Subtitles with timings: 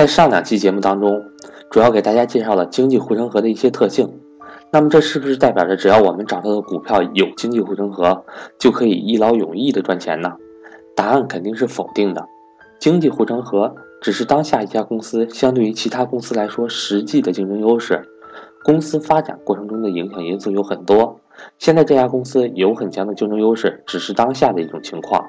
[0.00, 1.22] 在上两期节目当中，
[1.70, 4.18] 主要给大家介绍了经济护城河的一些特性。
[4.72, 8.24] 那么，这是不是代表着只要我们找到的股票有经济护城河，
[8.58, 10.32] 就可以一劳永逸的赚钱呢？
[10.96, 12.26] 答案肯定是否定的。
[12.78, 18.00] 经济护城河只是当下一家公司相对于其他公司来说实际的竞争优势。
[18.64, 21.20] 公司发展过程中的影响因素有很多。
[21.58, 25.22] 现在这家公司有很强的竞争优势，只是当下的一种情况。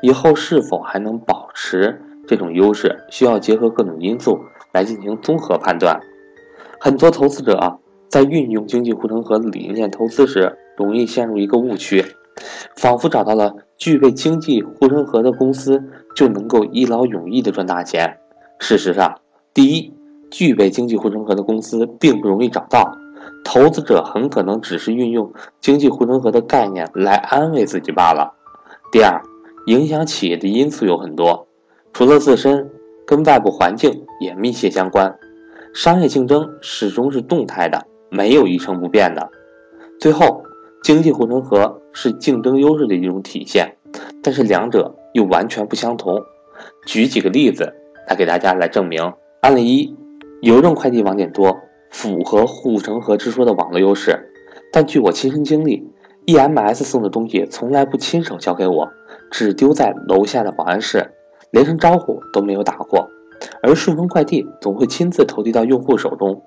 [0.00, 2.00] 以后是否还能保持？
[2.26, 4.38] 这种优势需要结合各种因素
[4.72, 6.00] 来进行综合判断。
[6.80, 12.04] 很多投资者啊，在运用经济护城河理念投资时，容易陷入一个误区，
[12.76, 15.82] 仿佛找到了具备经济护城河的公司
[16.16, 18.18] 就能够一劳永逸的赚大钱。
[18.58, 19.18] 事实上，
[19.52, 19.92] 第一，
[20.30, 22.96] 具备经济护城河的公司并不容易找到，
[23.44, 28.32] 投资者很可能只是运用经济护城河的概念来安慰自己罢了。
[28.90, 29.20] 第二，
[29.66, 31.46] 影响企业的因素有很多。
[31.92, 32.70] 除了自身，
[33.06, 35.14] 跟外部环境也密切相关。
[35.74, 39.30] 商业竞争始终是动态的，没有一成不变的。
[40.00, 40.42] 最后，
[40.82, 43.76] 经济护城河是竞争优势的一种体现，
[44.22, 46.18] 但是两者又完全不相同。
[46.86, 47.72] 举几个例子
[48.08, 49.12] 来给大家来证明。
[49.42, 49.94] 案例一：
[50.40, 54.30] 邮政快递网点多，符合护城河之说的网络优势。
[54.72, 55.86] 但据我亲身经历
[56.26, 58.88] ，EMS 送的东西从来不亲手交给我，
[59.30, 61.12] 只丢在楼下的保安室。
[61.52, 63.08] 连声招呼都没有打过，
[63.62, 66.42] 而顺丰快递总会亲自投递到用户手中。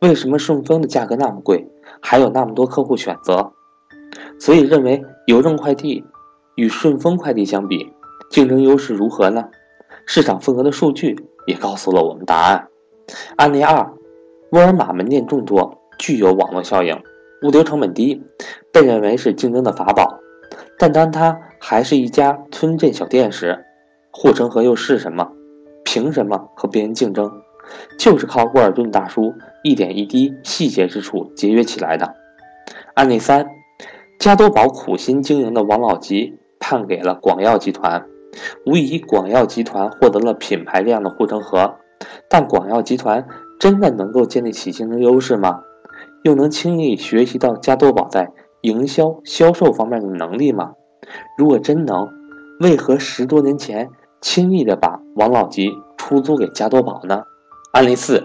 [0.00, 1.66] 为什么顺丰的价格那么贵，
[2.00, 3.52] 还有那么多客户选择？
[4.38, 6.04] 所以认为邮政快递
[6.56, 7.90] 与顺丰快递相比，
[8.30, 9.44] 竞争优势如何呢？
[10.06, 12.68] 市场份额的数据也告诉了我们答案。
[13.36, 13.90] 案例二：
[14.52, 16.94] 沃尔玛门店众多，具有网络效应，
[17.44, 18.22] 物流成本低，
[18.72, 20.18] 被认为是竞争的法宝。
[20.78, 23.64] 但当它还是一家村镇小店时，
[24.10, 25.30] 护城河又是什么？
[25.84, 27.30] 凭什么和别人竞争？
[27.98, 32.14] 就是靠沃尔顿大叔一点一滴细节之处节约起来的。
[32.94, 33.46] 案例三，
[34.18, 38.04] 加多宝苦心经营的王老吉判给了广药集团，
[38.66, 41.76] 无疑广药集团获得了品牌量的护城河。
[42.28, 43.26] 但广药集团
[43.58, 45.62] 真的能够建立起竞争优势吗？
[46.24, 48.30] 又能轻易学习到加多宝在
[48.62, 50.72] 营销销售方面的能力吗？
[51.38, 52.08] 如果真能，
[52.60, 53.88] 为何十多年前？
[54.20, 57.22] 轻易的把王老吉出租给加多宝呢？
[57.72, 58.22] 案例四，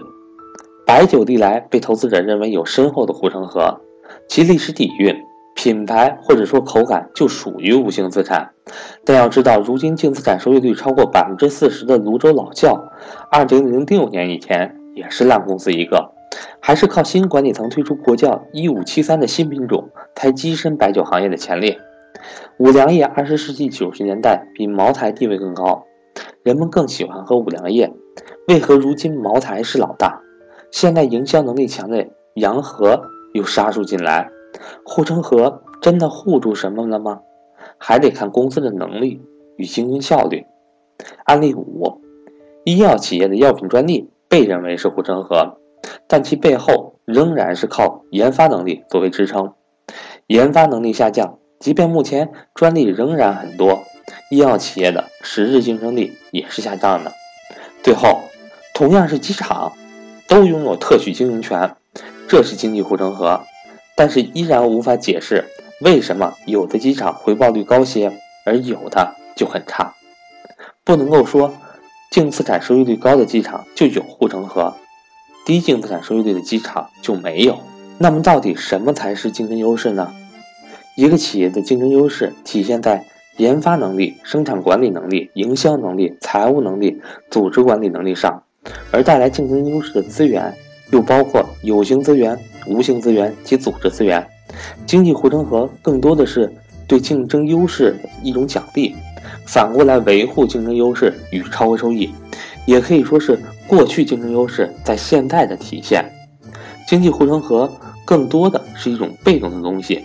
[0.86, 3.80] 白酒历来被投资者认为有深厚的护城河，
[4.28, 5.16] 其历史底蕴、
[5.54, 8.50] 品牌或者说口感就属于无形资产。
[9.04, 12.76] 但要知道，如今净资产收益率超过百分之四十的泸州老窖，
[13.30, 16.12] 二零零六年以前也是烂公司一个，
[16.60, 21.78] 还是靠新管理层推出国窖一五七三的新品种才跻身白酒行业的前列。
[22.58, 25.85] 五粮液二十世纪九十年代比茅台地位更高，
[26.42, 27.92] 人们更喜欢喝五粮液。
[28.48, 30.20] 为何如今茅台是老大？
[30.70, 33.02] 现在营销能力强的洋河
[33.34, 34.30] 又杀入进来，
[34.84, 37.20] 护城河真的护住什么了吗？
[37.78, 39.20] 还得看公司的能力
[39.56, 40.44] 与经营效率。
[41.24, 42.00] 案例五：
[42.64, 45.58] 医药企业的药品专利被认为是护城河，
[46.06, 49.52] 但其背后仍然是靠研发能力作为支撑。
[50.26, 51.38] 研发能力下降。
[51.58, 53.82] 即便目前专利仍然很多，
[54.30, 57.12] 医药企业的实质竞争力也是下降的。
[57.82, 58.22] 最后，
[58.74, 59.72] 同样是机场，
[60.26, 61.76] 都拥有特许经营权，
[62.28, 63.42] 这是经济护城河，
[63.94, 65.44] 但是依然无法解释
[65.80, 68.12] 为什么有的机场回报率高些，
[68.44, 69.94] 而有的就很差。
[70.84, 71.54] 不能够说
[72.10, 74.76] 净资产收益率高的机场就有护城河，
[75.44, 77.58] 低净资产收益率的机场就没有。
[77.98, 80.14] 那么，到底什么才是竞争优势呢？
[80.96, 83.04] 一个企业的竞争优势体现在
[83.36, 88.42] 研发能力、生产管理能力、营销能力、财务能力、组织管理能力上，
[88.90, 90.54] 而带来竞争优势的资源
[90.90, 94.26] 又包括有形资源、无形资源及组织资源。
[94.86, 96.50] 经济护城河更多的是
[96.88, 98.94] 对竞争优势的一种奖励，
[99.44, 102.10] 反过来维护竞争优势与超额收益，
[102.64, 106.04] 也可以说是过去竞争优势在现在的体现。
[106.88, 107.70] 经济护城河
[108.04, 110.02] 更多的是一种被动的东西。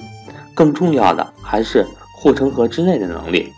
[0.53, 1.87] 更重要的还是
[2.21, 3.51] 护城河之内的能力。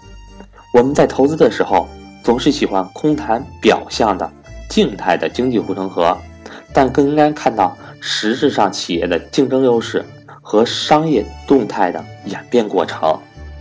[0.74, 1.86] 我们在投资的时候，
[2.24, 4.32] 总是喜欢空谈表象的
[4.70, 6.18] 静态的经济护城河，
[6.72, 10.06] 但更应该看到实质上企业的竞争优势
[10.42, 13.20] 和商业动态的演变过程。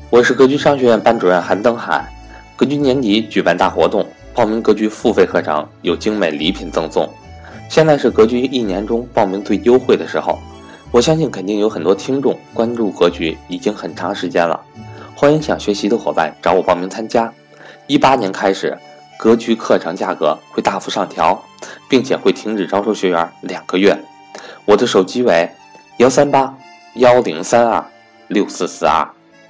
[0.09, 2.09] 我是格局商学院班主任韩登海。
[2.55, 7.11] 格局年底举办大活动，报名格局付费课程有精美礼品赠送。
[7.69, 10.39] 现在是格局一年中报名最优惠的时候。
[10.93, 14.61] 我相信肯定有很多听众关注格局已经很长时间了，
[15.23, 17.33] 欢迎想学习的伙伴找我报名参加。
[17.87, 18.77] 一八年开始，
[19.17, 21.41] 格局课程价格会大幅上调，
[21.89, 23.97] 并且会停止招收学员两个月。
[24.65, 25.49] 我的手机为
[25.99, 26.53] 幺三八
[26.95, 27.85] 幺零三二
[28.27, 29.09] 六四四二，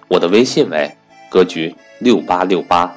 [0.09, 0.95] 我的微信为
[1.31, 2.95] 格局六八六八。